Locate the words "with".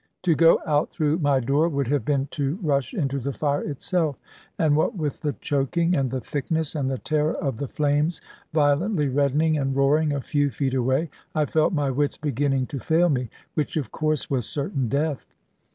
4.97-5.21